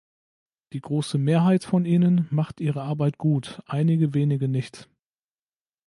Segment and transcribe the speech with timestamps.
[0.73, 4.89] Die große Mehrheit von ihnen macht ihre Arbeit gut einige wenige nicht.